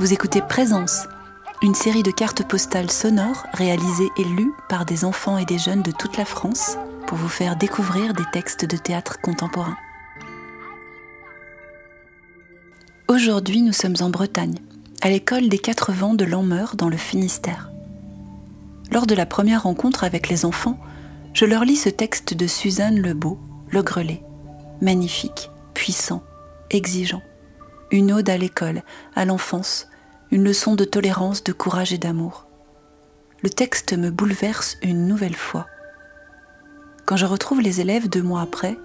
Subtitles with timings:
[0.00, 1.08] Vous écoutez Présence,
[1.60, 5.82] une série de cartes postales sonores réalisées et lues par des enfants et des jeunes
[5.82, 6.78] de toute la France
[7.08, 9.76] pour vous faire découvrir des textes de théâtre contemporain.
[13.08, 14.60] Aujourd'hui, nous sommes en Bretagne,
[15.02, 17.72] à l'école des Quatre Vents de Lameur dans le Finistère.
[18.92, 20.78] Lors de la première rencontre avec les enfants,
[21.34, 23.36] je leur lis ce texte de Suzanne Lebeau,
[23.68, 24.22] Le Grelet,
[24.80, 26.22] magnifique, puissant,
[26.70, 27.22] exigeant.
[27.90, 28.82] Une ode à l'école,
[29.14, 29.88] à l'enfance,
[30.30, 32.46] une leçon de tolérance, de courage et d'amour.
[33.42, 35.66] Le texte me bouleverse une nouvelle fois.
[37.06, 38.76] Quand je retrouve les élèves deux mois après,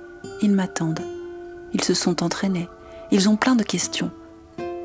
[0.42, 1.04] ils m'attendent.
[1.74, 2.70] Ils se sont entraînés.
[3.12, 4.12] Ils ont plein de questions.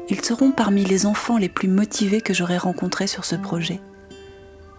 [0.08, 3.80] Ils seront parmi les enfants les plus motivés que j'aurai rencontrés sur ce projet.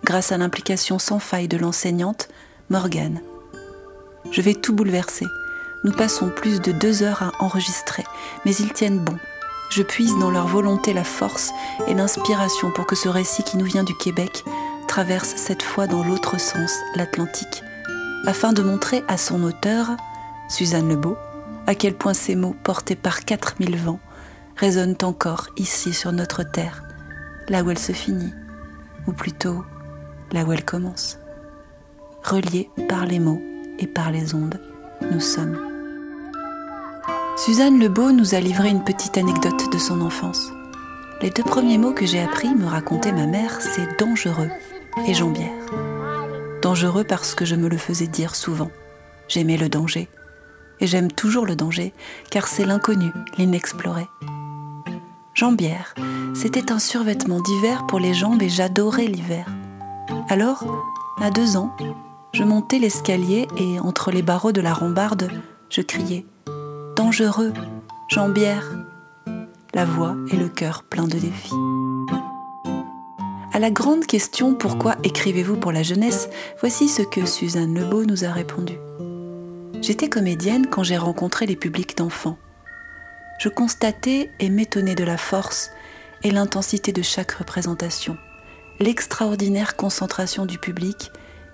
[0.04, 2.28] Grâce à l'implication sans faille de l'enseignante,
[2.70, 3.22] Morgane.
[4.32, 5.26] Je vais tout bouleverser.
[5.84, 8.04] Nous passons plus de deux heures à enregistrer,
[8.46, 9.18] mais ils tiennent bon.
[9.70, 11.52] Je puise dans leur volonté la force
[11.88, 14.44] et l'inspiration pour que ce récit qui nous vient du Québec
[14.88, 17.64] traverse cette fois dans l'autre sens, l'Atlantique,
[18.26, 19.92] afin de montrer à son auteur,
[20.50, 21.16] Suzanne Lebeau,
[21.66, 24.00] à quel point ces mots portés par 4000 vents
[24.58, 26.84] résonnent encore ici sur notre terre,
[27.48, 28.34] là où elle se finit,
[29.08, 29.64] ou plutôt
[30.34, 31.20] là où elle commence.
[32.24, 33.42] Reliés par les mots
[33.78, 34.60] et par les ondes,
[35.12, 35.69] nous sommes.
[37.40, 40.52] Suzanne Lebeau nous a livré une petite anecdote de son enfance.
[41.22, 44.50] Les deux premiers mots que j'ai appris, me racontait ma mère, c'est dangereux
[45.08, 45.50] et jambière.
[46.62, 48.70] Dangereux parce que je me le faisais dire souvent.
[49.30, 50.10] J'aimais le danger.
[50.82, 51.94] Et j'aime toujours le danger,
[52.30, 54.06] car c'est l'inconnu, l'inexploré.
[55.34, 55.96] Jambière,
[56.34, 59.46] c'était un survêtement d'hiver pour les jambes et j'adorais l'hiver.
[60.28, 60.66] Alors,
[61.22, 61.74] à deux ans,
[62.34, 65.32] je montais l'escalier et entre les barreaux de la rambarde,
[65.70, 66.26] je criais
[67.00, 67.54] dangereux,
[68.10, 68.70] jambière.
[69.74, 71.54] La voix et le cœur pleins de défis.
[73.54, 76.28] À la grande question pourquoi écrivez-vous pour la jeunesse,
[76.60, 78.74] voici ce que Suzanne Lebeau nous a répondu.
[79.82, 82.38] J'étais comédienne quand j'ai rencontré les publics d'enfants.
[83.40, 85.72] Je constatais et m'étonnais de la force
[86.24, 88.18] et l'intensité de chaque représentation,
[88.82, 91.14] l'extraordinaire concentration du public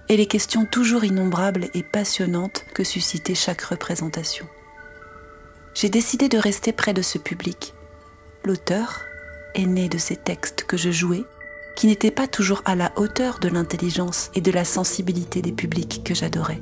[0.09, 4.47] et les questions toujours innombrables et passionnantes que suscitait chaque représentation
[5.75, 7.73] j'ai décidé de rester près de ce public.
[8.45, 9.01] L'auteur
[9.55, 11.25] est né de ces textes que je jouais,
[11.75, 16.01] qui n'étaient pas toujours à la hauteur de l'intelligence et de la sensibilité des publics
[16.05, 16.61] que j'adorais.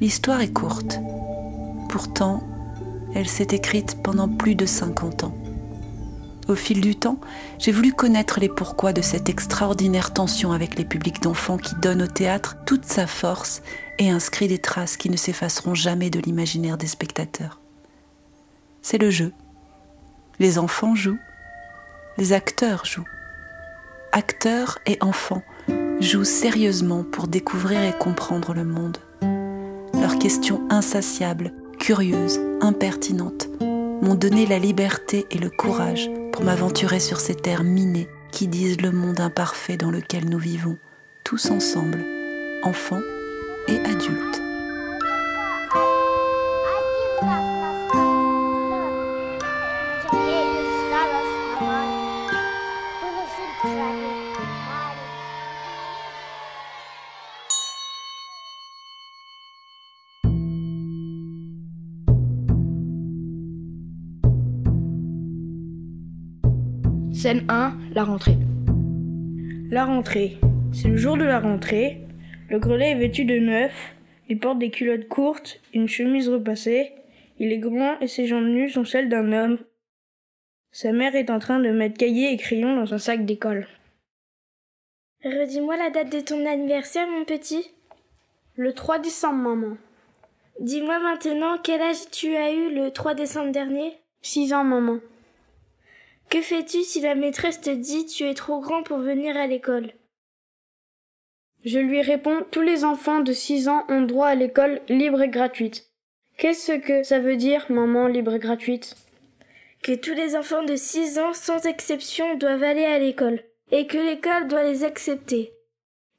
[0.00, 0.98] L'histoire est courte.
[1.88, 2.46] Pourtant,
[3.14, 5.38] elle s'est écrite pendant plus de 50 ans.
[6.48, 7.18] Au fil du temps,
[7.58, 12.02] j'ai voulu connaître les pourquoi de cette extraordinaire tension avec les publics d'enfants qui donne
[12.02, 13.62] au théâtre toute sa force
[13.98, 17.58] et inscrit des traces qui ne s'effaceront jamais de l'imaginaire des spectateurs
[18.86, 19.32] c'est le jeu.
[20.38, 21.18] Les enfants jouent,
[22.18, 23.08] les acteurs jouent.
[24.12, 25.42] Acteurs et enfants
[25.98, 28.98] jouent sérieusement pour découvrir et comprendre le monde.
[30.00, 37.18] Leurs questions insatiables, curieuses, impertinentes m'ont donné la liberté et le courage pour m'aventurer sur
[37.18, 40.78] ces terres minées qui disent le monde imparfait dans lequel nous vivons,
[41.24, 42.04] tous ensemble,
[42.62, 43.02] enfants
[43.66, 44.45] et adultes.
[67.26, 68.36] Scène 1, la rentrée.
[69.68, 70.38] La rentrée.
[70.72, 72.06] C'est le jour de la rentrée.
[72.48, 73.72] Le grelet est vêtu de neuf.
[74.28, 76.92] Il porte des culottes courtes, une chemise repassée.
[77.40, 79.58] Il est grand et ses jambes nues sont celles d'un homme.
[80.70, 83.66] Sa mère est en train de mettre cahiers et crayons dans un sac d'école.
[85.24, 87.72] Redis-moi la date de ton anniversaire, mon petit.
[88.54, 89.76] Le 3 décembre, maman.
[90.60, 93.94] Dis-moi maintenant quel âge tu as eu le 3 décembre dernier?
[94.22, 95.00] 6 ans, maman.
[96.28, 99.92] Que fais-tu si la maîtresse te dit tu es trop grand pour venir à l'école?
[101.64, 105.28] Je lui réponds tous les enfants de six ans ont droit à l'école libre et
[105.28, 105.90] gratuite.
[106.36, 108.94] Qu'est-ce que ça veut dire, maman libre et gratuite?
[109.82, 113.98] Que tous les enfants de six ans, sans exception, doivent aller à l'école, et que
[113.98, 115.52] l'école doit les accepter.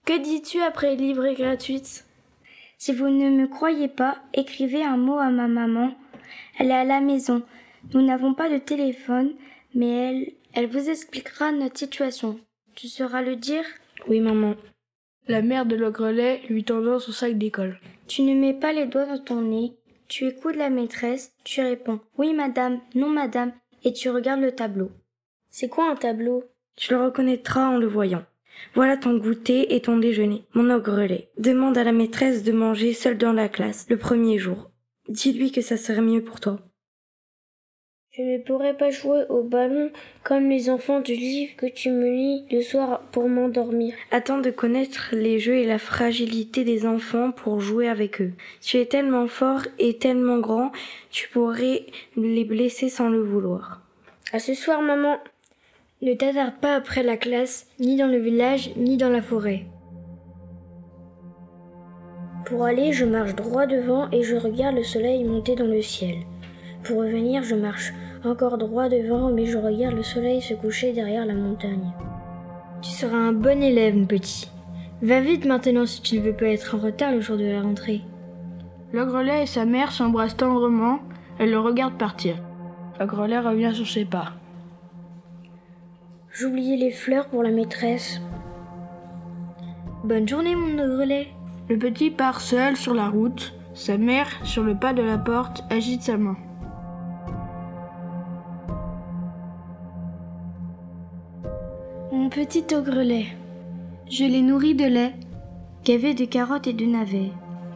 [0.05, 2.05] Que dis-tu après libre et gratuite?
[2.77, 5.93] Si vous ne me croyez pas, écrivez un mot à ma maman.
[6.59, 7.43] Elle est à la maison.
[7.93, 9.33] Nous n'avons pas de téléphone,
[9.73, 12.39] mais elle, elle vous expliquera notre situation.
[12.75, 13.65] Tu sauras le dire
[14.07, 14.55] Oui, maman.
[15.27, 17.79] La mère de l'ogrelet lui tendant son sac d'école.
[18.07, 19.73] Tu ne mets pas les doigts dans ton nez,
[20.07, 23.51] tu écoutes la maîtresse, tu réponds Oui, madame, non, madame,
[23.83, 24.89] et tu regardes le tableau.
[25.49, 26.45] C'est quoi un tableau?
[26.77, 28.23] Tu le reconnaîtras en le voyant.
[28.73, 30.45] Voilà ton goûter et ton déjeuner.
[30.53, 31.29] Mon ogrelet.
[31.37, 34.71] Demande à la maîtresse de manger seule dans la classe, le premier jour.
[35.09, 36.59] Dis-lui que ça serait mieux pour toi.
[38.17, 39.91] Je ne pourrais pas jouer au ballon
[40.23, 43.93] comme les enfants du livre que tu me lis le soir pour m'endormir.
[44.09, 48.31] Attends de connaître les jeux et la fragilité des enfants pour jouer avec eux.
[48.59, 50.71] Tu es tellement fort et tellement grand,
[51.11, 51.85] tu pourrais
[52.15, 53.83] les blesser sans le vouloir.
[54.33, 55.19] À ce soir, maman.
[56.01, 59.65] Ne t'attarde pas après la classe, ni dans le village, ni dans la forêt.
[62.47, 66.15] Pour aller, je marche droit devant et je regarde le soleil monter dans le ciel.
[66.83, 67.91] Pour revenir, je marche
[68.25, 71.91] encore droit devant, mais je regarde le soleil se coucher derrière la montagne.
[72.81, 74.49] Tu seras un bon élève, mon petit.
[75.01, 77.61] Va vite maintenant si tu ne veux pas être en retard le jour de la
[77.61, 78.01] rentrée.
[78.91, 80.99] Le grelet et sa mère s'embrassent tendrement.
[81.39, 82.35] Elle le regarde partir.
[82.99, 84.33] Le grelet revient sur ses pas.
[86.31, 88.21] J'oubliais les fleurs pour la maîtresse.
[90.03, 91.27] Bonne journée, mon grelet.
[91.69, 93.53] Le petit part seul sur la route.
[93.73, 96.37] Sa mère, sur le pas de la porte, agite sa main.
[102.37, 103.25] Petit ogrelet.
[104.11, 105.15] Je l'ai nourri de lait,
[105.83, 107.31] gavé de carottes et de navets,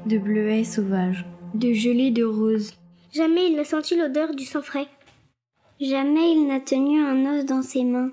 [0.05, 1.25] de bleuets sauvages,
[1.55, 2.75] de gelée de roses.
[3.11, 4.85] Jamais il n'a senti l'odeur du sang frais.
[5.79, 8.11] Jamais il n'a tenu un os dans ses mains.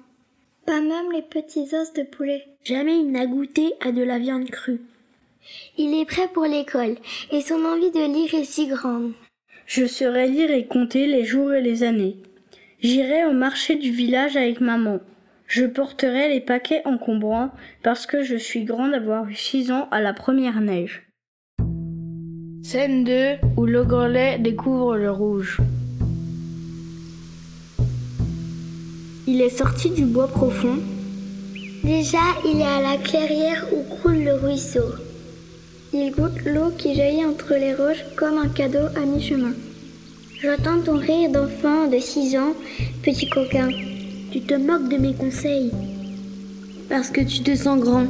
[0.64, 2.46] Pas même les petits os de poulet.
[2.64, 4.80] Jamais il n'a goûté à de la viande crue.
[5.76, 6.96] Il est prêt pour l'école
[7.30, 9.12] et son envie de lire est si grande.
[9.66, 12.16] Je saurai lire et compter les jours et les années.
[12.80, 15.00] J'irai au marché du village avec maman.
[15.48, 17.50] Je porterai les paquets encombrants
[17.82, 21.08] parce que je suis grande d'avoir eu six ans à la première neige.
[22.62, 25.56] Scène 2 où le grelet découvre le rouge.
[29.26, 30.76] Il est sorti du bois profond.
[31.82, 34.96] Déjà, il est à la clairière où coule le ruisseau.
[35.94, 39.54] Il goûte l'eau qui jaillit entre les roches comme un cadeau à mi-chemin.
[40.42, 42.52] J'entends ton rire d'enfant de six ans,
[43.02, 43.70] petit coquin.
[44.30, 45.70] Tu te moques de mes conseils.
[46.90, 48.06] Parce que tu te sens grand.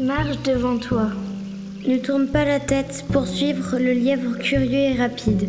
[0.00, 1.10] Marche devant toi.
[1.86, 5.48] Ne tourne pas la tête pour suivre le lièvre curieux et rapide.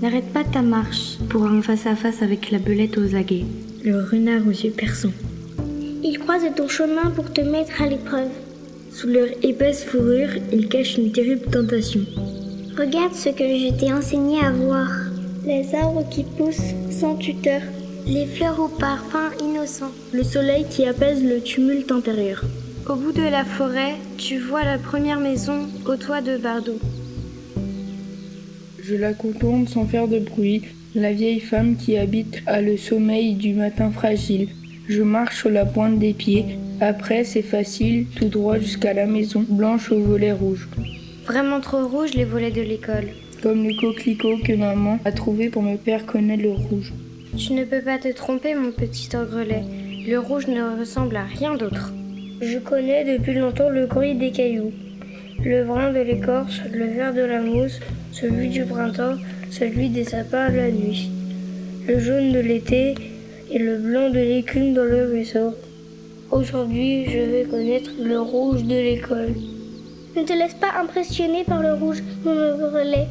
[0.00, 3.46] N'arrête pas ta marche pour un face-à-face avec la belette aux aguets,
[3.84, 5.14] le renard aux yeux perçants.
[6.04, 8.30] Ils croisent ton chemin pour te mettre à l'épreuve.
[8.92, 12.02] Sous leur épaisse fourrure, ils cachent une terrible tentation.
[12.78, 14.88] Regarde ce que je t'ai enseigné à voir.
[15.44, 17.60] Les arbres qui poussent sans tuteur.
[18.10, 19.92] Les fleurs au parfum innocent.
[20.12, 22.42] Le soleil qui apaise le tumulte intérieur.
[22.88, 26.78] Au bout de la forêt, tu vois la première maison au toit de Bardot.
[28.82, 30.62] Je la contemple sans faire de bruit,
[30.94, 34.48] la vieille femme qui habite a le sommeil du matin fragile.
[34.88, 36.46] Je marche sur la pointe des pieds,
[36.80, 40.70] après c'est facile, tout droit jusqu'à la maison blanche aux volets rouges.
[41.26, 43.08] Vraiment trop rouge les volets de l'école.
[43.42, 46.94] Comme le coquelicot que maman a trouvé pour me faire connaître le rouge.
[47.38, 49.62] Tu ne peux pas te tromper, mon petit ogrelet.
[50.08, 51.92] Le rouge ne ressemble à rien d'autre.
[52.40, 54.72] Je connais depuis longtemps le gris des cailloux,
[55.44, 57.78] le brun de l'écorce, le vert de la mousse,
[58.10, 59.14] celui du printemps,
[59.52, 61.10] celui des sapins la nuit,
[61.86, 62.96] le jaune de l'été
[63.52, 65.54] et le blanc de l'écume dans le ruisseau.
[66.32, 69.34] Aujourd'hui, je vais connaître le rouge de l'école.
[70.16, 73.06] Ne te laisse pas impressionner par le rouge, mon ogrelet.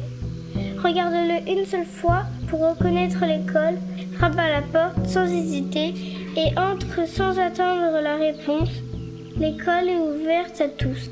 [0.84, 3.78] Regarde-le une seule fois pour reconnaître l'école,
[4.16, 5.94] frappe à la porte sans hésiter
[6.36, 8.70] et entre sans attendre la réponse.
[9.38, 11.10] L'école est ouverte à tous.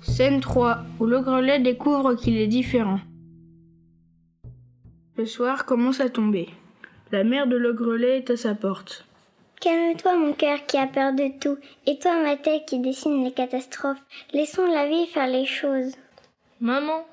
[0.00, 3.00] Scène 3 où le grelet découvre qu'il est différent.
[5.16, 6.48] Le soir commence à tomber.
[7.10, 9.04] La mère de le grelet est à sa porte.
[9.60, 13.32] Calme-toi, mon cœur qui a peur de tout, et toi, ma tête qui dessine les
[13.32, 14.00] catastrophes.
[14.32, 15.94] Laissons la vie faire les choses.
[16.60, 17.04] Maman,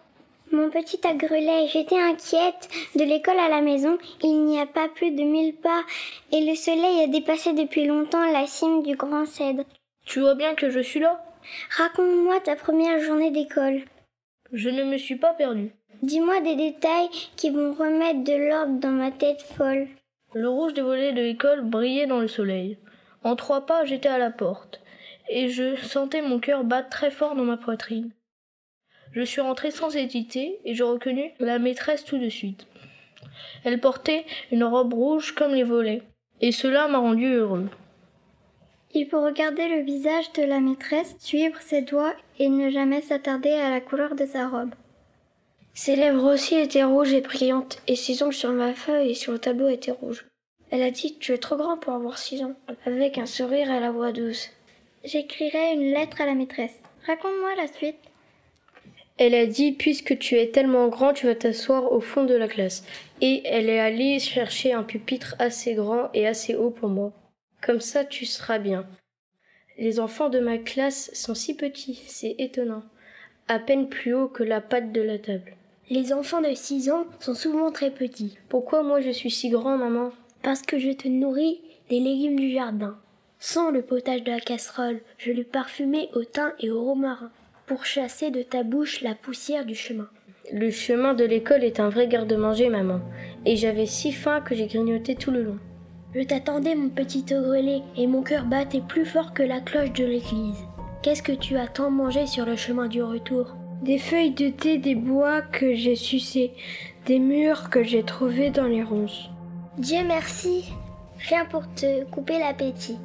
[0.51, 2.69] Mon petit agrelet, j'étais inquiète.
[2.95, 5.83] De l'école à la maison, il n'y a pas plus de mille pas,
[6.31, 9.63] et le soleil a dépassé depuis longtemps la cime du grand cèdre.
[10.05, 11.23] Tu vois bien que je suis là.
[11.77, 13.81] Raconte-moi ta première journée d'école.
[14.53, 15.71] Je ne me suis pas perdue.
[16.03, 19.87] Dis-moi des détails qui vont remettre de l'ordre dans ma tête folle.
[20.33, 22.77] Le rouge des volets de l'école brillait dans le soleil.
[23.23, 24.81] En trois pas, j'étais à la porte,
[25.29, 28.11] et je sentais mon cœur battre très fort dans ma poitrine.
[29.15, 32.67] Je suis rentrée sans hésiter, et je reconnus la maîtresse tout de suite.
[33.63, 36.01] Elle portait une robe rouge comme les volets,
[36.41, 37.69] et cela m'a rendu heureux.
[38.93, 43.51] Il faut regarder le visage de la maîtresse, suivre ses doigts et ne jamais s'attarder
[43.51, 44.75] à la couleur de sa robe.
[45.74, 49.31] Ses lèvres aussi étaient rouges et brillantes, et ses ongles sur ma feuille et sur
[49.31, 50.25] le tableau étaient rouges.
[50.72, 52.55] Elle a dit Tu es trop grand pour avoir six ans,
[52.86, 54.50] avec un sourire à la voix douce.
[55.05, 56.81] J'écrirai une lettre à la maîtresse.
[57.05, 58.00] Raconte-moi la suite.
[59.17, 62.48] Elle a dit Puisque tu es tellement grand, tu vas t'asseoir au fond de la
[62.48, 62.84] classe.
[63.22, 67.13] Et elle est allée chercher un pupitre assez grand et assez haut pour moi.
[67.62, 68.86] Comme ça, tu seras bien.
[69.77, 72.84] Les enfants de ma classe sont si petits, c'est étonnant.
[73.48, 75.53] À peine plus haut que la patte de la table.
[75.89, 78.38] Les enfants de six ans sont souvent très petits.
[78.50, 80.12] Pourquoi moi je suis si grand, maman?
[80.41, 82.98] Parce que je te nourris des légumes du jardin.
[83.39, 87.31] Sans le potage de la casserole, je le parfumais au thym et au romarin,
[87.67, 90.07] pour chasser de ta bouche la poussière du chemin.
[90.53, 93.00] Le chemin de l'école est un vrai garde-manger, maman.
[93.45, 95.57] Et j'avais si faim que j'ai grignoté tout le long.
[96.13, 100.05] Je t'attendais, mon petit ogrelet, et mon cœur battait plus fort que la cloche de
[100.05, 100.63] l'église.
[101.01, 103.55] Qu'est-ce que tu as tant mangé sur le chemin du retour?
[103.81, 106.51] Des feuilles de thé, des bois que j'ai sucés,
[107.05, 109.29] des murs que j'ai trouvés dans les ronces.
[109.77, 110.72] Dieu merci
[111.29, 112.98] Rien pour te couper l'appétit.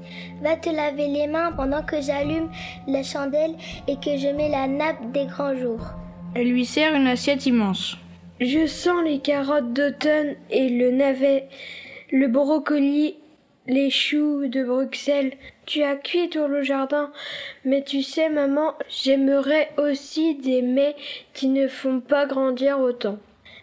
[0.42, 2.50] Va te laver les mains pendant que j'allume
[2.86, 3.54] la chandelle
[3.88, 5.86] et que je mets la nappe des grands jours.
[6.34, 7.96] Elle lui sert une assiette immense.
[8.40, 11.48] Je sens les carottes d'automne et le navet,
[12.10, 13.16] le brocoli,
[13.66, 15.34] les choux de Bruxelles.
[15.66, 17.12] Tu as cuit tout le jardin,
[17.64, 20.96] mais tu sais, maman, j'aimerais aussi des mets
[21.32, 23.18] qui ne font pas grandir autant.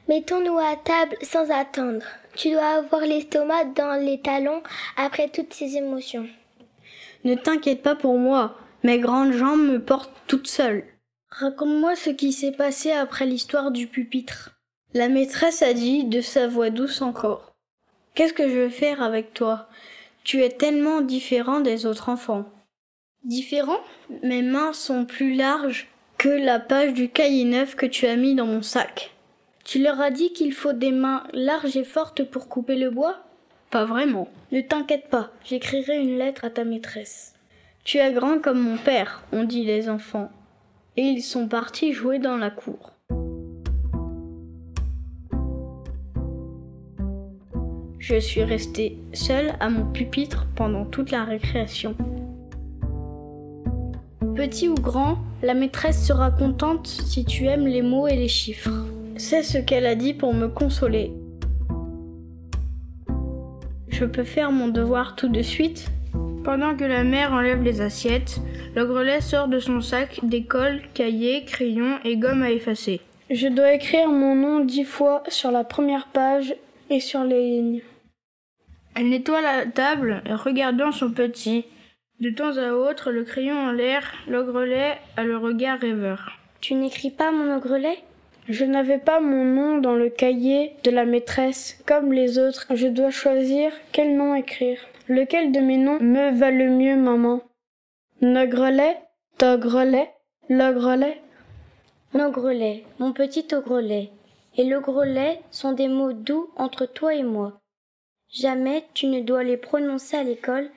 [0.08, 2.06] Mettons-nous à table sans attendre.
[2.38, 4.62] Tu dois avoir l'estomac dans les talons
[4.96, 6.27] après toutes ces émotions.
[7.24, 10.84] Ne t'inquiète pas pour moi, mes grandes jambes me portent toute seule.
[11.32, 14.51] Raconte-moi ce qui s'est passé après l'histoire du pupitre.
[14.94, 17.53] La maîtresse a dit de sa voix douce encore.
[18.13, 19.67] Qu'est-ce que je vais faire avec toi?
[20.24, 22.46] Tu es tellement différent des autres enfants.
[23.24, 23.79] Différent?
[24.22, 25.88] Mes mains sont plus larges
[26.20, 29.17] que la page du cahier neuf que tu as mis dans mon sac.
[29.68, 33.18] Tu leur as dit qu'il faut des mains larges et fortes pour couper le bois?
[33.70, 34.30] Pas vraiment.
[34.54, 37.34] Ne t'inquiète pas, j'écrirai une lettre à ta maîtresse.
[37.84, 40.32] Tu es grand comme mon père, ont dit les enfants.
[40.96, 42.94] Et ils sont partis jouer dans la cour.
[48.00, 51.94] Je suis restée seule à mon pupitre pendant toute la récréation.
[54.34, 58.86] Petit ou grand, la maîtresse sera contente si tu aimes les mots et les chiffres.
[59.20, 61.12] C'est ce qu'elle a dit pour me consoler.
[63.88, 65.88] Je peux faire mon devoir tout de suite
[66.44, 68.40] Pendant que la mère enlève les assiettes,
[68.76, 73.02] le grelet sort de son sac des cols, cahiers, crayons et gomme à effacer.
[73.32, 76.56] Je dois écrire mon nom dix fois sur la première page
[76.92, 77.82] et sur les lignes.
[78.96, 81.66] Elle nettoie la table, regardant son petit.
[82.20, 86.34] De temps à autre, le crayon en l'air, le grelet a le regard rêveur.
[86.62, 87.98] Tu n'écris pas mon grelet
[88.50, 92.66] Je n'avais pas mon nom dans le cahier de la maîtresse, comme les autres.
[92.74, 94.80] Je dois choisir quel nom écrire.
[95.10, 97.42] Lequel de mes noms me va le mieux, maman?
[98.22, 98.98] Nogrelet
[99.38, 100.10] Togrelet
[100.50, 101.22] Logrelet
[102.13, 104.12] Nogrelet, mon petit ogrelet.
[104.56, 107.60] Et le grelet sont des mots doux entre toi et moi.
[108.32, 110.70] Jamais tu ne dois les prononcer à l'école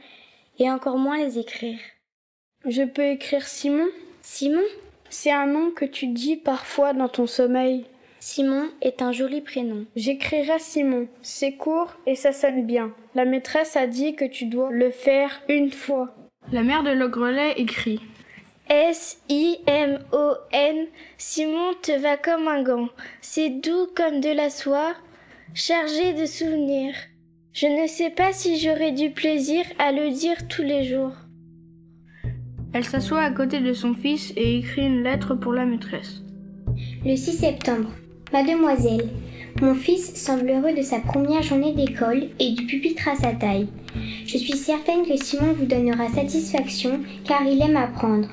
[0.58, 1.78] et encore moins les écrire.
[2.66, 3.88] Je peux écrire Simon?
[4.22, 4.60] Simon?
[5.12, 7.84] C'est un nom que tu dis parfois dans ton sommeil.
[8.20, 9.84] Simon est un joli prénom.
[9.96, 11.08] J'écrirai Simon.
[11.20, 12.94] C'est court et ça sonne bien.
[13.16, 16.14] La maîtresse a dit que tu dois le faire une fois.
[16.52, 18.00] La mère de Logrelet écrit.
[18.68, 19.96] S-I-M-O-N.
[21.18, 22.88] Simon te va comme un gant.
[23.20, 24.94] C'est doux comme de la soie,
[25.54, 26.94] chargé de souvenirs.
[27.52, 31.14] Je ne sais pas si j'aurai du plaisir à le dire tous les jours.
[32.72, 36.22] Elle s'assoit à côté de son fils et écrit une lettre pour la maîtresse.
[37.04, 37.90] Le 6 septembre.
[38.32, 39.08] Mademoiselle,
[39.60, 43.66] mon fils semble heureux de sa première journée d'école et du pupitre à sa taille.
[44.24, 48.28] Je suis certaine que Simon vous donnera satisfaction car il aime apprendre.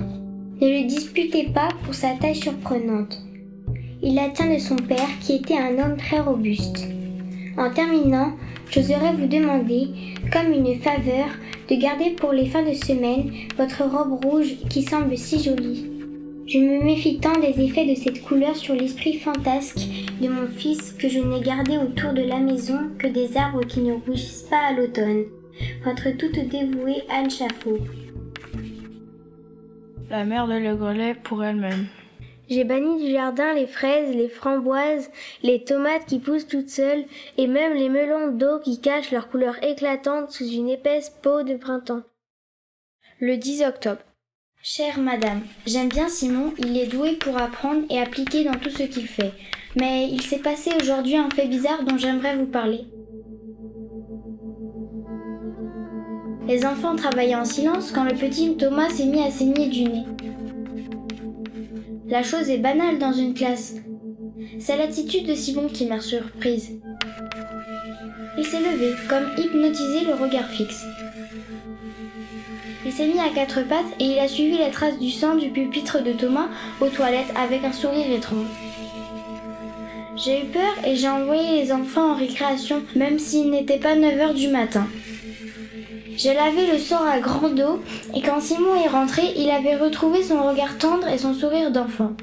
[0.62, 3.20] Ne le disputez pas pour sa taille surprenante.
[4.04, 6.88] Il la tient de son père qui était un homme très robuste.
[7.58, 8.34] En terminant,
[8.72, 9.88] j'oserais vous demander,
[10.32, 11.28] comme une faveur,
[11.70, 15.92] de garder pour les fins de semaine votre robe rouge qui semble si jolie.
[16.48, 19.82] Je me méfie tant des effets de cette couleur sur l'esprit fantasque
[20.22, 23.82] de mon fils que je n'ai gardé autour de la maison que des arbres qui
[23.82, 25.26] ne rougissent pas à l'automne.
[25.84, 27.80] Votre toute dévouée Anne Chaffot.
[30.10, 31.88] La mère de Le Grelet pour elle-même.
[32.50, 35.10] J'ai banni du jardin les fraises, les framboises,
[35.44, 37.06] les tomates qui poussent toutes seules,
[37.38, 41.56] et même les melons d'eau qui cachent leur couleur éclatante sous une épaisse peau de
[41.56, 42.04] printemps.
[43.20, 44.02] Le 10 octobre.
[44.64, 48.84] Chère madame, j'aime bien Simon, il est doué pour apprendre et appliquer dans tout ce
[48.84, 49.32] qu'il fait.
[49.76, 52.86] Mais il s'est passé aujourd'hui un fait bizarre dont j'aimerais vous parler.
[56.48, 60.06] Les enfants travaillaient en silence quand le petit Thomas s'est mis à saigner du nez.
[62.10, 63.76] La chose est banale dans une classe.
[64.60, 66.80] C'est l'attitude de Simon qui m'a surprise.
[68.38, 70.86] Il s'est levé, comme hypnotisé, le regard fixe.
[72.86, 75.50] Il s'est mis à quatre pattes et il a suivi la trace du sang du
[75.50, 76.48] pupitre de Thomas
[76.80, 78.48] aux toilettes avec un sourire étrange.
[80.16, 84.20] J'ai eu peur et j'ai envoyé les enfants en récréation, même s'il n'était pas 9
[84.20, 84.88] heures du matin.
[86.18, 87.80] J'ai lavé le sang à grande eau
[88.16, 92.14] et quand Simon est rentré, il avait retrouvé son regard tendre et son sourire d'enfant.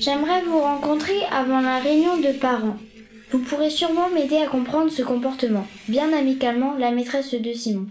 [0.00, 2.78] J'aimerais vous rencontrer avant la réunion de parents.
[3.30, 5.66] Vous pourrez sûrement m'aider à comprendre ce comportement.
[5.88, 7.88] Bien amicalement, la maîtresse de Simon.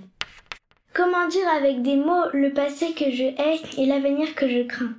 [0.91, 4.96] Comment dire avec des mots le passé que je hais et l'avenir que je crains?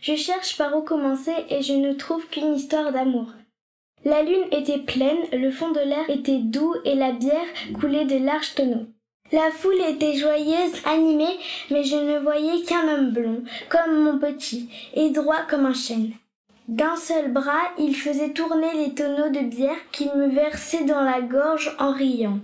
[0.00, 3.26] Je cherche par où commencer et je ne trouve qu'une histoire d'amour.
[4.06, 7.46] La lune était pleine, le fond de l'air était doux et la bière
[7.78, 8.86] coulait de larges tonneaux.
[9.34, 14.68] La foule était joyeuse, animée, mais je ne voyais qu'un homme blond, comme mon petit,
[14.94, 16.12] et droit comme un chêne.
[16.68, 21.20] D'un seul bras, il faisait tourner les tonneaux de bière qu'il me versait dans la
[21.20, 22.38] gorge en riant.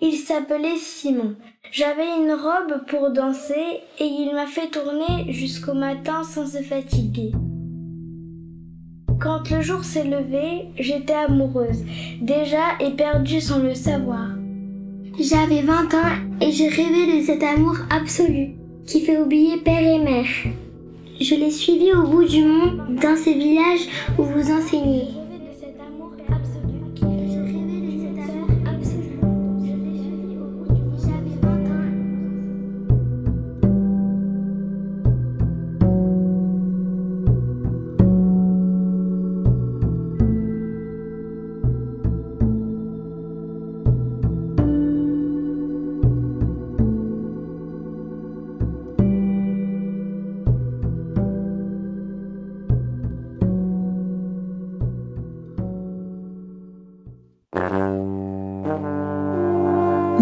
[0.00, 1.36] Il s'appelait Simon.
[1.70, 7.30] J'avais une robe pour danser et il m'a fait tourner jusqu'au matin sans se fatiguer.
[9.20, 11.84] Quand le jour s'est levé, j'étais amoureuse,
[12.20, 14.41] déjà éperdue sans le savoir.
[15.18, 18.52] J'avais 20 ans et je rêvais de cet amour absolu
[18.86, 20.24] qui fait oublier père et mère.
[21.20, 23.86] Je l'ai suivi au bout du monde dans ces villages
[24.18, 25.21] où vous enseignez.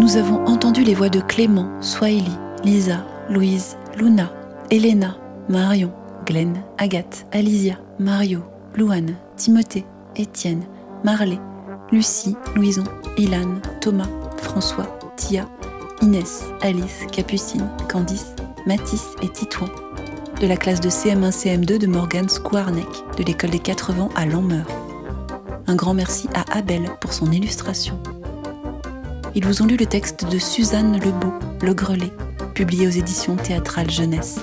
[0.01, 2.31] Nous avons entendu les voix de Clément, Swahili,
[2.63, 4.33] Lisa, Louise, Luna,
[4.71, 5.15] Elena,
[5.47, 5.93] Marion,
[6.25, 8.39] Glenn, Agathe, Alicia, Mario,
[8.75, 9.85] Louane, Timothée,
[10.15, 10.63] Étienne,
[11.03, 11.37] Marley,
[11.91, 12.83] Lucie, Louison,
[13.15, 14.87] Ilan, Thomas, François,
[15.17, 15.47] Tia,
[16.01, 18.33] Inès, Alice, Capucine, Candice,
[18.65, 19.69] Mathis et Titouan,
[20.41, 22.87] de la classe de CM1-CM2 de Morgan Squarneck,
[23.19, 24.65] de l'école des 80 à Lanmeur.
[25.67, 27.99] Un grand merci à Abel pour son illustration
[29.33, 32.11] ils vous ont lu le texte de Suzanne Lebeau, Le Grelet,
[32.53, 34.39] publié aux éditions théâtrales Jeunesse.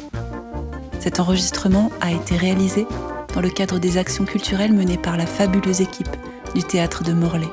[0.99, 2.87] Cet enregistrement a été réalisé
[3.35, 6.17] dans le cadre des actions culturelles menées par la fabuleuse équipe
[6.55, 7.53] du théâtre de Morlaix.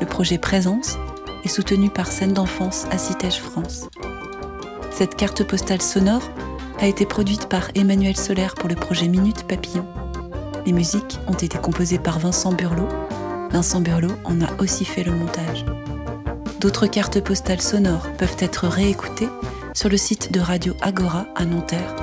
[0.00, 0.98] Le projet Présence
[1.44, 3.88] est soutenu par Scène d'enfance à Citège France.
[4.92, 6.30] Cette carte postale sonore
[6.80, 9.86] a été produite par Emmanuel Solaire pour le projet Minute Papillon.
[10.64, 12.88] Les musiques ont été composées par Vincent Burlot.
[13.50, 15.64] Vincent Burlot en a aussi fait le montage.
[16.64, 19.28] D'autres cartes postales sonores peuvent être réécoutées
[19.74, 21.94] sur le site de Radio Agora à Nanterre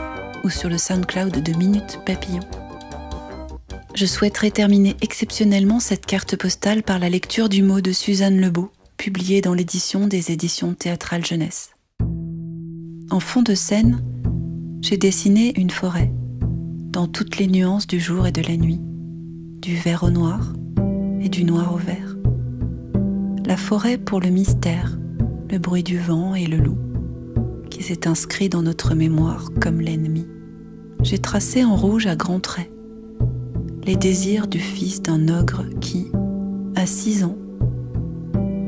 [0.44, 2.44] ou sur le SoundCloud de Minute Papillon.
[3.96, 8.72] Je souhaiterais terminer exceptionnellement cette carte postale par la lecture du mot de Suzanne Lebeau,
[8.98, 11.72] publié dans l'édition des éditions théâtrales jeunesse.
[13.10, 14.04] En fond de scène,
[14.82, 16.14] j'ai dessiné une forêt,
[16.92, 18.80] dans toutes les nuances du jour et de la nuit,
[19.60, 20.54] du vert au noir
[21.20, 22.11] et du noir au vert
[23.52, 24.98] la forêt pour le mystère,
[25.50, 26.78] le bruit du vent et le loup,
[27.70, 30.26] qui s'est inscrit dans notre mémoire comme l'ennemi.
[31.04, 32.72] J'ai tracé en rouge à grands traits
[33.84, 36.10] les désirs du fils d'un ogre qui,
[36.76, 37.36] à six ans,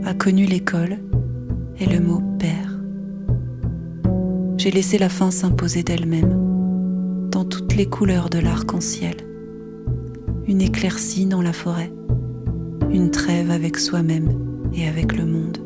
[0.04, 1.00] a connu l'école
[1.80, 2.78] et le mot père.
[4.58, 9.15] J'ai laissé la fin s'imposer d'elle-même, dans toutes les couleurs de l'arc-en-ciel.
[10.46, 11.93] Une éclaircie dans la forêt,
[12.91, 14.43] une trêve avec soi-même
[14.76, 15.60] et avec le monde.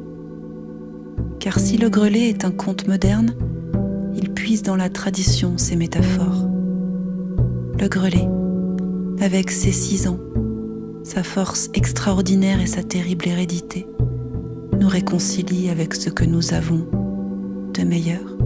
[1.39, 3.33] Car si le grelet est un conte moderne,
[4.15, 6.47] il puise dans la tradition ses métaphores.
[7.79, 8.27] Le grelet,
[9.21, 10.19] avec ses six ans,
[11.03, 13.85] sa force extraordinaire et sa terrible hérédité,
[14.79, 16.87] nous réconcilie avec ce que nous avons
[17.73, 18.37] de meilleur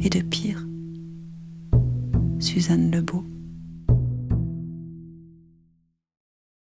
[0.00, 0.66] et de pire.
[2.38, 3.24] Suzanne Lebeau.